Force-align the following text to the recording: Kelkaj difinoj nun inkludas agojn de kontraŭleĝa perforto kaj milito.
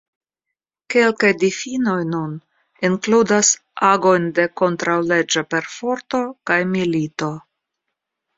Kelkaj 0.93 1.29
difinoj 1.43 1.97
nun 2.13 2.31
inkludas 2.89 3.51
agojn 3.91 4.25
de 4.41 4.47
kontraŭleĝa 4.63 5.45
perforto 5.53 6.23
kaj 6.53 6.59
milito. 6.73 7.31